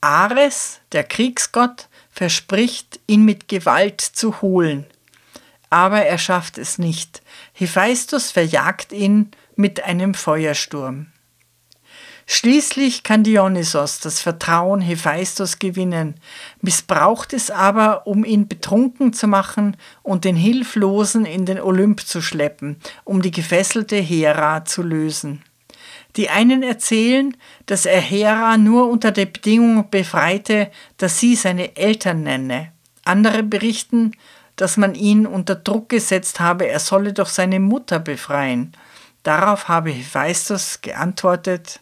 [0.00, 4.86] Ares, der Kriegsgott, verspricht, ihn mit Gewalt zu holen.
[5.70, 7.20] Aber er schafft es nicht.
[7.52, 11.08] Hephaistos verjagt ihn mit einem Feuersturm.
[12.30, 16.16] Schließlich kann Dionysos das Vertrauen Hephaistos gewinnen,
[16.60, 22.20] missbraucht es aber, um ihn betrunken zu machen und den Hilflosen in den Olymp zu
[22.20, 25.42] schleppen, um die gefesselte Hera zu lösen.
[26.16, 32.24] Die einen erzählen, dass er Hera nur unter der Bedingung befreite, dass sie seine Eltern
[32.24, 32.72] nenne.
[33.06, 34.12] Andere berichten,
[34.56, 38.72] dass man ihn unter Druck gesetzt habe, er solle doch seine Mutter befreien.
[39.22, 41.80] Darauf habe Hephaistos geantwortet,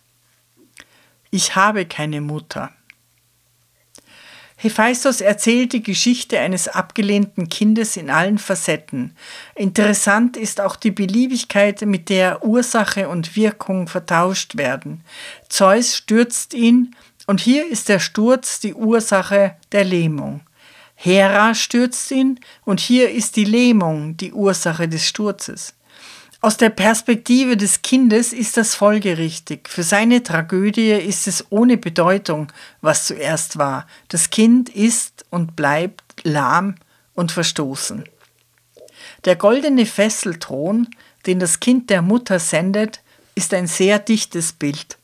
[1.36, 2.72] ich habe keine Mutter.
[4.56, 9.14] Hephaistos erzählt die Geschichte eines abgelehnten Kindes in allen Facetten.
[9.54, 15.04] Interessant ist auch die Beliebigkeit, mit der Ursache und Wirkung vertauscht werden.
[15.50, 16.96] Zeus stürzt ihn,
[17.26, 20.40] und hier ist der Sturz die Ursache der Lähmung.
[20.94, 25.74] Hera stürzt ihn, und hier ist die Lähmung die Ursache des Sturzes.
[26.42, 29.68] Aus der Perspektive des Kindes ist das folgerichtig.
[29.68, 33.86] Für seine Tragödie ist es ohne Bedeutung, was zuerst war.
[34.08, 36.74] Das Kind ist und bleibt lahm
[37.14, 38.04] und verstoßen.
[39.24, 40.88] Der goldene Fesselthron,
[41.24, 43.00] den das Kind der Mutter sendet,
[43.34, 44.98] ist ein sehr dichtes Bild.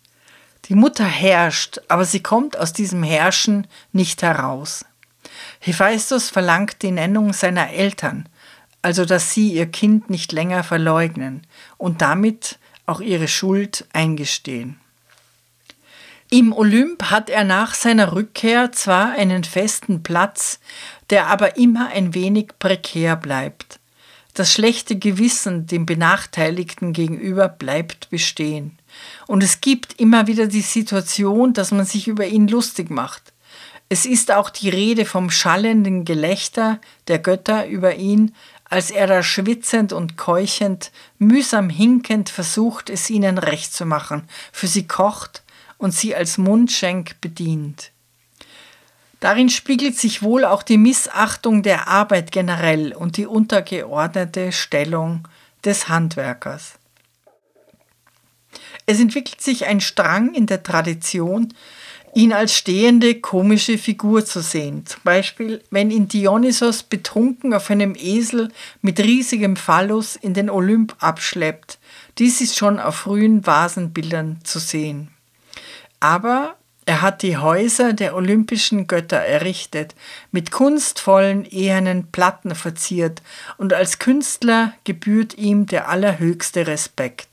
[0.66, 4.84] Die Mutter herrscht, aber sie kommt aus diesem Herrschen nicht heraus.
[5.60, 8.28] Hephaistos verlangt die Nennung seiner Eltern,
[8.82, 11.46] also dass sie ihr Kind nicht länger verleugnen
[11.78, 14.78] und damit auch ihre Schuld eingestehen.
[16.30, 20.60] Im Olymp hat er nach seiner Rückkehr zwar einen festen Platz,
[21.10, 23.78] der aber immer ein wenig prekär bleibt.
[24.34, 28.78] Das schlechte Gewissen dem Benachteiligten gegenüber bleibt bestehen.
[29.26, 33.34] Und es gibt immer wieder die Situation, dass man sich über ihn lustig macht.
[33.90, 38.34] Es ist auch die Rede vom schallenden Gelächter der Götter über ihn,
[38.72, 44.66] als er da schwitzend und keuchend, mühsam hinkend versucht, es ihnen recht zu machen, für
[44.66, 45.42] sie kocht
[45.76, 47.92] und sie als Mundschenk bedient.
[49.20, 55.28] Darin spiegelt sich wohl auch die Missachtung der Arbeit generell und die untergeordnete Stellung
[55.66, 56.78] des Handwerkers.
[58.86, 61.52] Es entwickelt sich ein Strang in der Tradition,
[62.14, 64.84] ihn als stehende komische Figur zu sehen.
[64.86, 68.50] Zum Beispiel, wenn ihn Dionysos betrunken auf einem Esel
[68.82, 71.78] mit riesigem Phallus in den Olymp abschleppt.
[72.18, 75.08] Dies ist schon auf frühen Vasenbildern zu sehen.
[76.00, 79.94] Aber er hat die Häuser der olympischen Götter errichtet,
[80.32, 83.22] mit kunstvollen ehernen Platten verziert,
[83.56, 87.31] und als Künstler gebührt ihm der allerhöchste Respekt.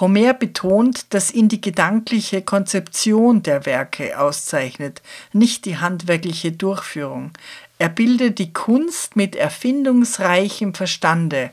[0.00, 7.32] Homer betont, dass ihn die gedankliche Konzeption der Werke auszeichnet, nicht die handwerkliche Durchführung.
[7.78, 11.50] Er bildet die Kunst mit erfindungsreichem Verstande,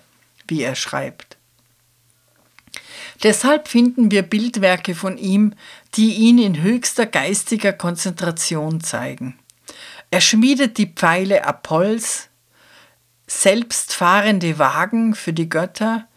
[0.47, 1.38] wie er schreibt.
[3.23, 5.53] Deshalb finden wir Bildwerke von ihm,
[5.95, 9.38] die ihn in höchster geistiger Konzentration zeigen.
[10.12, 12.29] Er schmiedet die Pfeile Apolls,
[13.25, 16.07] selbstfahrende Wagen für die Götter,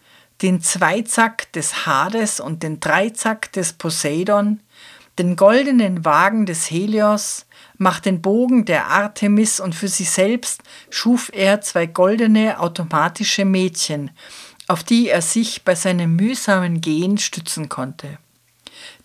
[0.41, 4.59] den Zweizack des Hades und den Dreizack des Poseidon,
[5.19, 7.45] den goldenen Wagen des Helios,
[7.77, 14.11] macht den Bogen der Artemis und für sich selbst schuf er zwei goldene automatische Mädchen,
[14.67, 18.17] auf die er sich bei seinem mühsamen Gehen stützen konnte.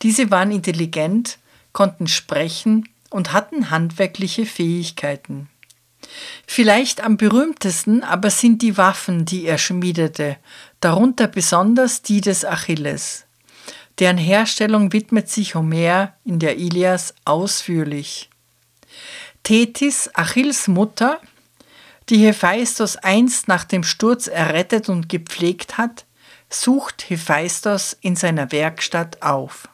[0.02, 1.38] Diese waren intelligent,
[1.72, 5.48] konnten sprechen und hatten handwerkliche Fähigkeiten.
[6.46, 10.36] Vielleicht am berühmtesten aber sind die Waffen, die er schmiedete,
[10.80, 13.24] darunter besonders die des Achilles.
[13.98, 18.28] Deren Herstellung widmet sich Homer in der Ilias ausführlich.
[19.42, 21.20] Tethys, Achilles Mutter,
[22.08, 26.04] die Hephaistos einst nach dem Sturz errettet und gepflegt hat,
[26.48, 29.68] sucht Hephaistos in seiner Werkstatt auf.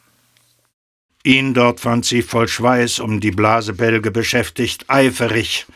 [1.24, 5.66] Ihn dort fand sie voll Schweiß um die Blasebälge beschäftigt, eiferig,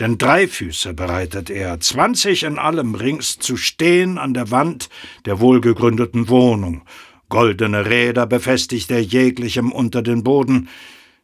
[0.00, 4.88] denn drei Füße bereitet er, zwanzig in allem rings zu stehen an der Wand
[5.24, 6.82] der wohlgegründeten Wohnung.
[7.28, 10.68] Goldene Räder befestigt er jeglichem unter den Boden,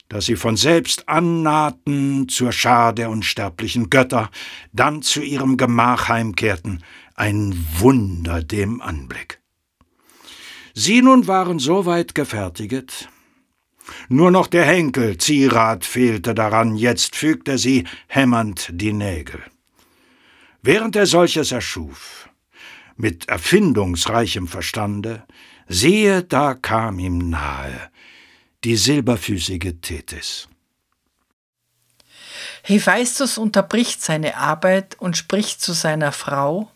[0.09, 4.31] dass sie von selbst annahten zur Schar der unsterblichen Götter,
[4.73, 6.83] dann zu ihrem Gemach heimkehrten,
[7.15, 9.41] ein Wunder dem Anblick.
[10.75, 13.09] Sie nun waren so weit gefertiget,
[14.09, 19.43] nur noch der Henkel, Zierat, fehlte daran, jetzt fügte sie hämmernd die Nägel.
[20.63, 22.29] Während er solches erschuf,
[22.97, 25.25] mit erfindungsreichem Verstande,
[25.69, 27.91] siehe, da kam ihm nahe
[28.65, 30.49] die silberfüßige Tethys.
[32.63, 36.71] Hephaistos unterbricht seine Arbeit und spricht zu seiner Frau,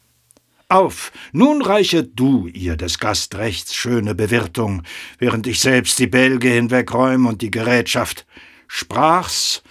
[0.68, 4.82] auf, nun reiche du ihr des Gastrechts schöne Bewirtung,
[5.18, 8.26] während ich selbst die Bälge hinwegräum und die Gerätschaft.
[8.66, 9.62] Sprach's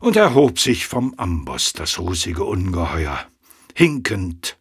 [0.00, 3.20] und erhob sich vom Amboss das rußige Ungeheuer.
[3.74, 4.58] Hinkend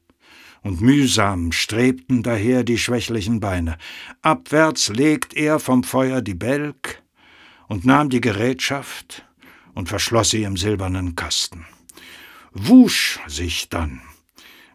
[0.62, 3.78] und mühsam strebten daher die schwächlichen Beine.
[4.22, 7.02] Abwärts legt er vom Feuer die Bälg
[7.68, 9.26] und nahm die Gerätschaft
[9.74, 11.66] und verschloss sie im silbernen Kasten.
[12.52, 14.02] Wusch sich dann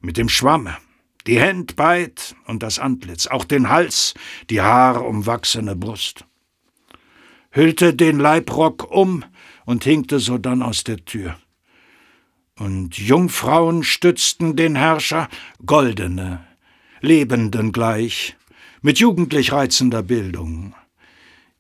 [0.05, 0.77] mit dem Schwamme,
[1.27, 4.15] die Händ beit und das Antlitz, auch den Hals,
[4.51, 6.27] die haarumwachsene Brust.
[7.51, 9.25] Hüllte den Leibrock um
[9.65, 11.37] und hinkte sodann aus der Tür.
[12.57, 15.29] Und Jungfrauen stützten den Herrscher,
[15.65, 16.47] goldene,
[17.01, 18.37] Lebenden gleich,
[18.83, 20.75] mit jugendlich reizender Bildung.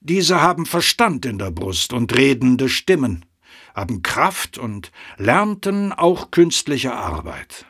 [0.00, 3.24] Diese haben Verstand in der Brust und redende Stimmen,
[3.74, 7.66] haben Kraft und lernten auch künstliche Arbeit.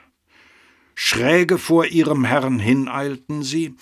[0.95, 3.77] Schräge vor ihrem Herrn hineilten sie,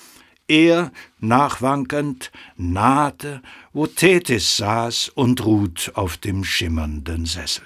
[0.48, 3.42] er, nachwankend, nahte,
[3.72, 7.64] wo Tethys saß und ruht auf dem schimmernden Sessel.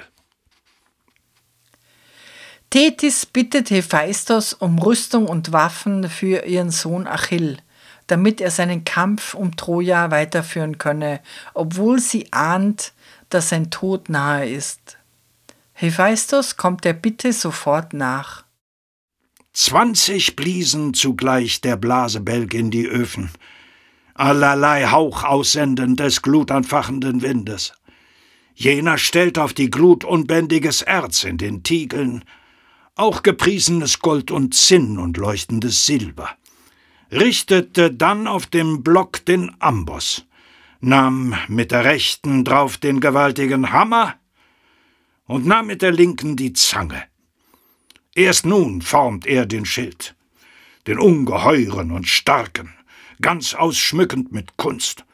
[2.70, 7.58] Tethys bittet Hephaistos um Rüstung und Waffen für ihren Sohn Achill,
[8.06, 11.20] damit er seinen Kampf um Troja weiterführen könne,
[11.54, 12.92] obwohl sie ahnt,
[13.30, 14.98] dass sein Tod nahe ist.
[15.72, 18.45] Hephaistos kommt der Bitte sofort nach.
[19.58, 23.30] Zwanzig bliesen zugleich der Blasebälg in die Öfen,
[24.12, 27.72] allerlei Hauch aussendend des glutanfachenden Windes.
[28.54, 32.22] Jener stellt auf die Glut unbändiges Erz in den Tiegeln,
[32.96, 36.36] auch gepriesenes Gold und Zinn und leuchtendes Silber.
[37.10, 40.26] richtete dann auf dem Block den Amboss,
[40.80, 44.16] nahm mit der rechten drauf den gewaltigen Hammer
[45.24, 47.04] und nahm mit der linken die Zange.
[48.16, 50.16] Erst nun formt er den Schild,
[50.86, 52.72] den ungeheuren und starken,
[53.20, 55.04] ganz ausschmückend mit Kunst.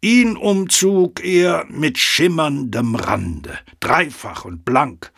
[0.00, 5.12] Ihn umzog er mit schimmerndem Rande, dreifach und blank,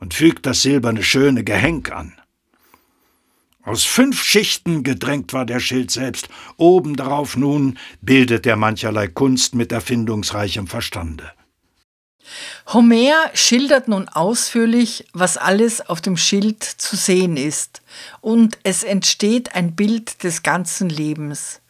[0.00, 2.12] und fügt das silberne schöne Gehenk an.
[3.62, 9.54] Aus fünf Schichten gedrängt war der Schild selbst, oben darauf nun bildet er mancherlei Kunst
[9.54, 11.32] mit erfindungsreichem Verstande.
[12.72, 17.82] Homer schildert nun ausführlich, was alles auf dem Schild zu sehen ist,
[18.20, 21.60] und es entsteht ein Bild des ganzen Lebens.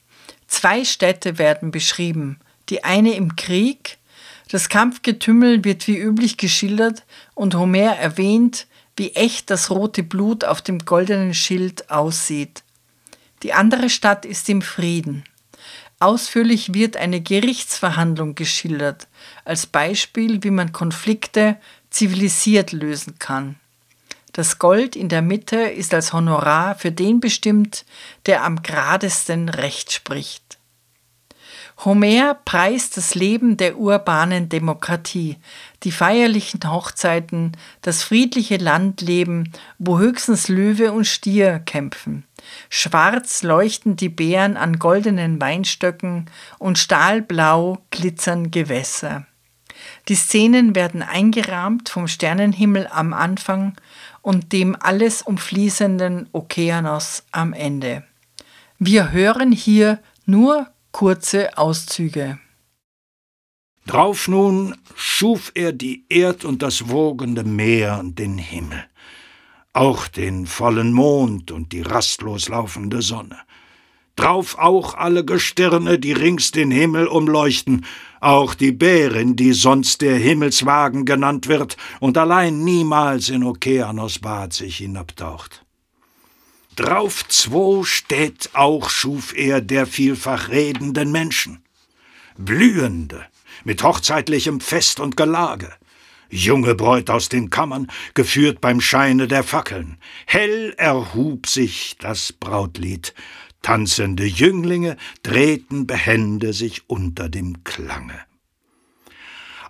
[0.47, 3.99] Zwei Städte werden beschrieben, die eine im Krieg,
[4.51, 7.05] das Kampfgetümmel wird wie üblich geschildert
[7.35, 12.63] und Homer erwähnt, wie echt das rote Blut auf dem goldenen Schild aussieht.
[13.43, 15.25] Die andere Stadt ist im Frieden.
[16.01, 19.09] Ausführlich wird eine Gerichtsverhandlung geschildert,
[19.45, 21.57] als Beispiel, wie man Konflikte
[21.91, 23.57] zivilisiert lösen kann.
[24.33, 27.85] Das Gold in der Mitte ist als Honorar für den bestimmt,
[28.27, 30.59] der am geradesten Recht spricht.
[31.85, 35.37] Homer preist das Leben der urbanen Demokratie,
[35.85, 37.53] die feierlichen Hochzeiten,
[37.83, 42.25] das friedliche Landleben, wo höchstens Löwe und Stier kämpfen.
[42.69, 46.27] Schwarz leuchten die Bären an goldenen Weinstöcken
[46.59, 49.27] und stahlblau glitzern Gewässer.
[50.09, 53.77] Die Szenen werden eingerahmt vom Sternenhimmel am Anfang
[54.23, 58.05] und dem alles umfließenden Okeanos am Ende.
[58.79, 62.39] Wir hören hier nur kurze Auszüge.
[63.89, 68.85] Drauf nun schuf er die Erd und das wogende Meer und den Himmel,
[69.73, 73.39] auch den vollen Mond und die rastlos laufende Sonne.
[74.15, 77.87] Drauf auch alle Gestirne, die rings den Himmel umleuchten,
[78.21, 84.53] auch die Bärin, die sonst der Himmelswagen genannt wird und allein niemals in Okeanos Bad
[84.53, 85.65] sich hinabtaucht.
[86.77, 91.65] Drauf zwo steht auch schuf er der vielfach redenden Menschen.
[92.37, 93.25] Blühende,
[93.65, 95.73] mit hochzeitlichem Fest und Gelage.
[96.31, 99.97] Junge Bräut aus den Kammern, geführt beim Scheine der Fackeln.
[100.27, 103.15] Hell erhub sich das Brautlied.
[103.63, 108.21] Tanzende Jünglinge drehten behende sich unter dem Klange.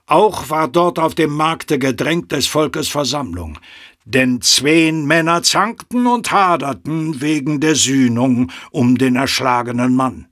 [0.06, 3.58] Auch war dort auf dem Markte gedrängt des Volkes Versammlung,
[4.04, 10.26] denn zween Männer zankten und haderten wegen der Sühnung um den erschlagenen Mann.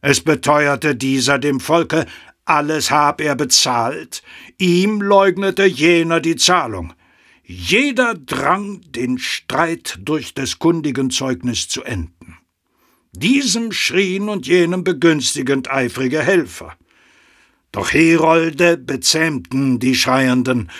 [0.00, 2.06] Es beteuerte dieser dem Volke,
[2.44, 4.22] alles hab er bezahlt,
[4.58, 6.92] ihm leugnete jener die Zahlung.
[7.42, 12.38] Jeder drang, den Streit durch des kundigen Zeugnis zu enden.
[13.12, 16.76] Diesem schrien und jenem begünstigend eifrige Helfer.
[17.70, 20.70] Doch Herolde bezähmten die Schreienden,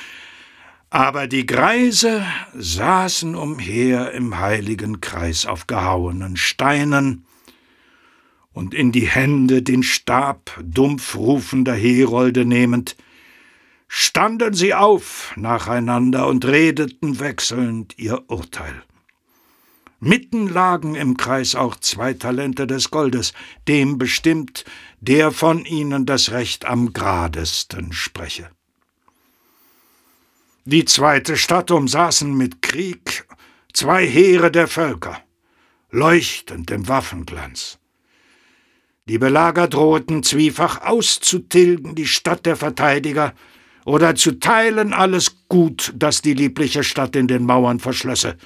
[0.90, 7.26] aber die Greise saßen umher im heiligen Kreis auf gehauenen Steinen,
[8.54, 12.96] und in die Hände den Stab dumpf rufender Herolde nehmend,
[13.88, 18.82] standen sie auf nacheinander und redeten wechselnd ihr Urteil.
[20.00, 23.32] Mitten lagen im Kreis auch zwei Talente des Goldes,
[23.68, 24.64] dem bestimmt,
[25.00, 28.50] der von ihnen das Recht am gradesten spreche.
[30.66, 33.26] Die zweite Stadt umsaßen mit Krieg
[33.72, 35.20] zwei Heere der Völker,
[35.90, 37.78] leuchtend im Waffenglanz.
[39.06, 43.34] Die Belager drohten zwiefach auszutilgen die Stadt der Verteidiger
[43.84, 48.36] oder zu teilen alles Gut, das die liebliche Stadt in den Mauern verschlösse.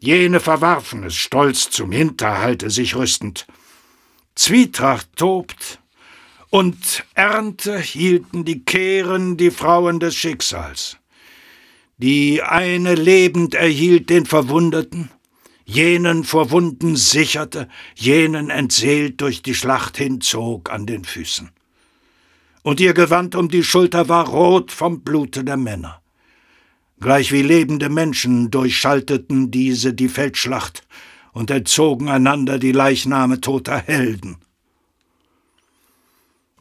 [0.00, 3.46] Jene verwarfen es, stolz zum Hinterhalte sich rüstend.
[4.34, 5.78] Zwietracht tobt,
[6.50, 10.96] und Ernte hielten die Kehren die Frauen des Schicksals.
[11.96, 15.10] Die eine lebend erhielt den Verwundeten,
[15.70, 21.50] jenen vor Wunden sicherte, jenen entseelt durch die Schlacht hinzog an den Füßen.
[22.62, 26.02] Und ihr Gewand um die Schulter war rot vom Blute der Männer.
[26.98, 30.82] Gleich wie lebende Menschen durchschalteten diese die Feldschlacht
[31.32, 34.38] und entzogen einander die Leichname toter Helden.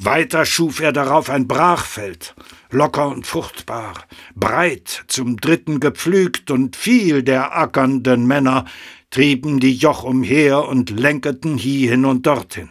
[0.01, 2.34] Weiter schuf er darauf ein Brachfeld,
[2.70, 8.64] locker und fruchtbar, breit zum dritten gepflügt, und viel der ackernden Männer
[9.10, 12.70] trieben die Joch umher und lenketen hiehin und dorthin.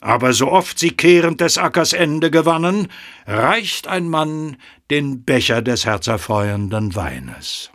[0.00, 2.88] Aber so oft sie kehrend des Ackers Ende gewannen,
[3.26, 4.56] reicht ein Mann
[4.90, 7.70] den Becher des herzerfreuenden Weines.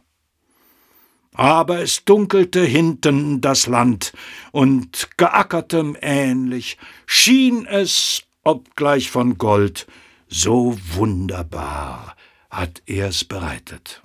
[1.36, 4.14] aber es dunkelte hinten das Land,
[4.52, 9.86] und geackertem ähnlich schien es, obgleich von Gold,
[10.28, 12.16] so wunderbar
[12.50, 14.05] hat er's bereitet.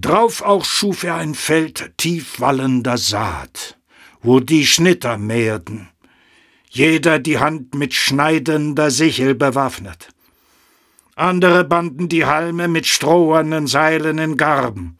[0.00, 3.78] Drauf auch schuf er ein Feld tiefwallender Saat,
[4.22, 5.88] wo die Schnitter mehrten,
[6.68, 10.08] jeder die Hand mit schneidender Sichel bewaffnet.
[11.14, 14.98] Andere banden die Halme mit strohernen Seilen in Garben.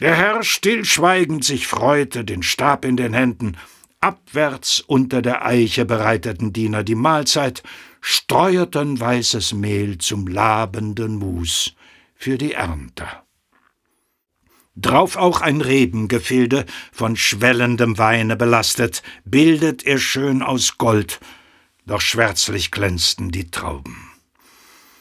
[0.00, 3.56] Der Herr stillschweigend sich freute, den Stab in den Händen,
[4.00, 7.62] abwärts unter der Eiche bereiteten Diener die Mahlzeit,
[8.00, 11.76] steuerten weißes Mehl zum labenden Mus
[12.16, 13.06] für die Ernte
[14.80, 21.20] drauf auch ein Rebengefilde, von schwellendem Weine belastet, bildet er schön aus Gold,
[21.86, 24.10] doch schwärzlich glänzten die Trauben.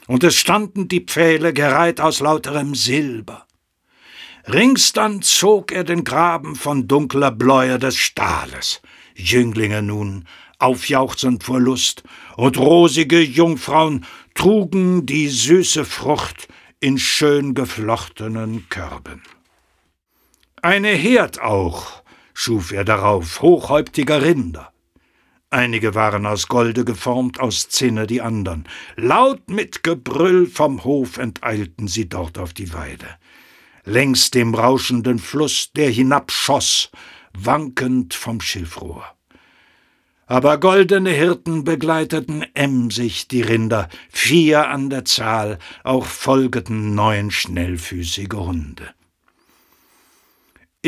[0.08, 3.46] Und es standen die Pfähle gereiht aus lauterem Silber.
[4.48, 8.82] Rings dann zog er den Graben von dunkler Bläue des Stahles,
[9.14, 10.26] Jünglinge nun,
[10.60, 12.04] aufjauchzend vor Lust,
[12.38, 16.48] und rosige Jungfrauen trugen die süße Frucht
[16.80, 19.22] in schön geflochtenen Körben.
[20.68, 22.04] Eine Herd auch
[22.34, 24.74] schuf er darauf, hochhäuptiger Rinder.
[25.50, 28.68] Einige waren aus Golde geformt, aus Zinne die andern.
[28.98, 33.08] Laut mit Gebrüll vom Hof enteilten sie dort auf die Weide.
[33.86, 36.92] Längs dem rauschenden Fluss, der hinabschoss,
[37.32, 39.06] wankend vom Schilfrohr.
[40.26, 48.34] Aber goldene Hirten begleiteten emsig die Rinder, vier an der Zahl, auch folgeten neun schnellfüßige
[48.34, 48.97] Hunde.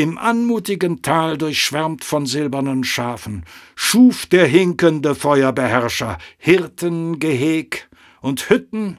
[0.00, 3.44] Im anmutigen Tal durchschwärmt von silbernen Schafen,
[3.76, 7.90] schuf der hinkende Feuerbeherrscher Hirten, Geheg
[8.22, 8.96] und Hütten,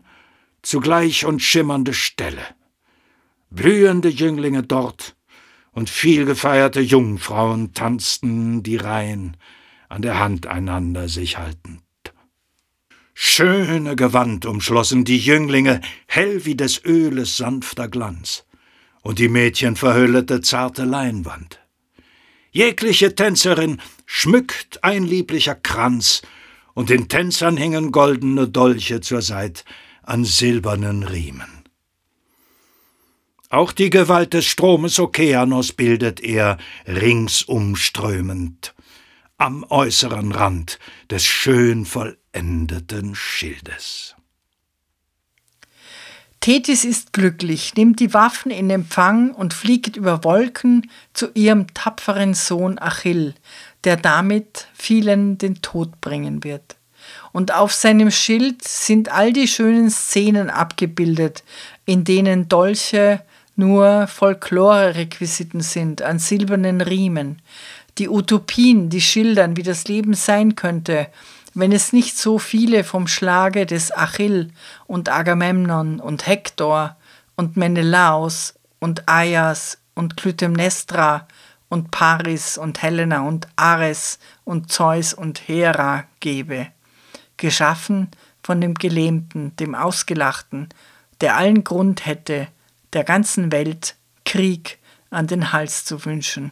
[0.61, 2.45] zugleich und schimmernde Ställe.
[3.49, 5.15] Blühende Jünglinge dort
[5.71, 9.37] und vielgefeierte Jungfrauen tanzten die Reihen,
[9.89, 11.81] an der Hand einander sich haltend.
[13.15, 18.45] Schöne Gewand umschlossen die Jünglinge, hell wie des Öles sanfter Glanz
[19.01, 21.59] und die Mädchen verhüllete zarte Leinwand.
[22.51, 26.21] Jegliche Tänzerin schmückt ein lieblicher Kranz,
[26.73, 29.65] und den Tänzern hängen goldene Dolche zur Seit
[30.03, 31.63] an silbernen Riemen.
[33.49, 38.73] Auch die Gewalt des Stromes Okeanos bildet er ringsumströmend,
[39.37, 40.79] am äußeren Rand
[41.09, 44.10] des schön vollendeten Schildes.
[46.41, 52.33] Tethys ist glücklich, nimmt die Waffen in Empfang und fliegt über Wolken zu ihrem tapferen
[52.33, 53.35] Sohn Achill,
[53.83, 56.77] der damit vielen den Tod bringen wird.
[57.31, 61.43] Und auf seinem Schild sind all die schönen Szenen abgebildet,
[61.85, 63.21] in denen Dolche
[63.55, 67.39] nur Folklore-Requisiten sind, an silbernen Riemen,
[67.99, 71.07] die Utopien, die schildern, wie das Leben sein könnte,
[71.53, 74.51] wenn es nicht so viele vom Schlage des Achill
[74.87, 76.95] und Agamemnon und Hektor
[77.35, 81.27] und Menelaos und Aias und Clytemnestra
[81.69, 86.67] und Paris und Helena und Ares und Zeus und Hera gebe,
[87.37, 88.09] geschaffen
[88.43, 90.69] von dem Gelähmten, dem Ausgelachten,
[91.21, 92.47] der allen Grund hätte,
[92.93, 93.95] der ganzen Welt
[94.25, 94.79] Krieg
[95.09, 96.51] an den Hals zu wünschen.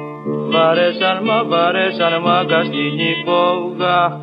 [0.25, 4.19] Βαρέσαν μα βαρέσαν μάγκα στην υπόγα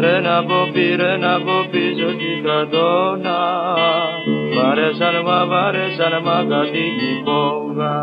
[0.00, 3.38] Ρε να αποπήρεν από πίσω τη στρατόνα.
[4.54, 8.02] Βαρέσαν μα βαρέσαν μάγκα στην υπόγα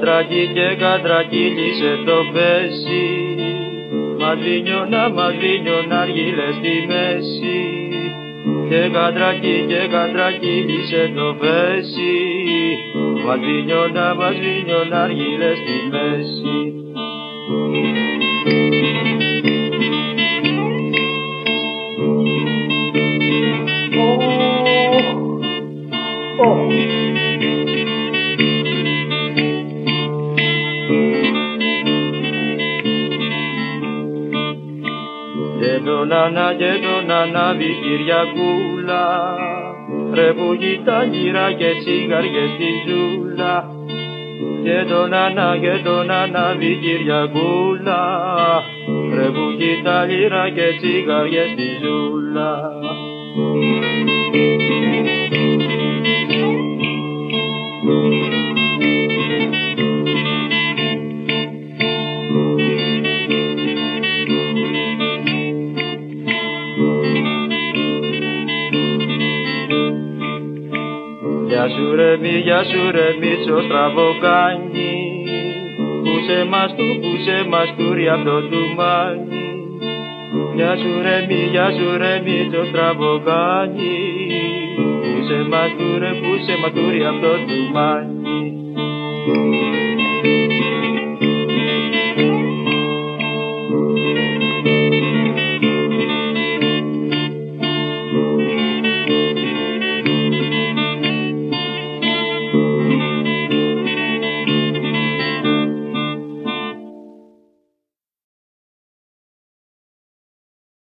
[0.00, 3.04] κατρακί και κατρακύλισε το πέσι
[4.18, 7.60] Μαδρίνιωνα, μαδρίνιωνα αργύλες στη μέση.
[8.68, 12.16] Και κατρακί και κατρακύλισε το πέσι
[13.26, 16.69] Μαδρίνιωνα, μαδρίνιωνα αργύλες στη μέση
[37.22, 39.04] ανάβει Κυριακούλα.
[40.14, 43.54] Ρε που κοιτά γύρα και τσιγαριές στη ζούλα.
[44.64, 48.02] Και τον Ανά και τον ανάβει Κυριακούλα.
[49.14, 52.70] Ρε που κοιτά γύρα και τσιγαριές στη ζούλα
[71.74, 74.92] σου ρε μη, γεια σου ρε μίτσο στραβοκάνι
[76.04, 79.42] Πούσε μας του, πούσε μας του ρε αυτό του μάνι
[80.54, 83.96] Γεια σου ρε μη, γεια σου ρε μίτσο στραβοκάνι
[85.02, 88.09] Πούσε μας του ρε, πούσε μας του ρε αυτό του μάνι